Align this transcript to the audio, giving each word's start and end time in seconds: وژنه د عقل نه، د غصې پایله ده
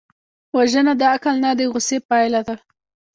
وژنه 0.57 0.93
د 0.97 1.01
عقل 1.13 1.35
نه، 1.43 1.51
د 1.59 1.61
غصې 1.71 1.97
پایله 2.09 2.41
ده 2.47 2.55